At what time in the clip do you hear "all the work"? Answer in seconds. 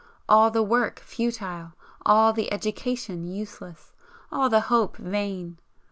0.27-0.99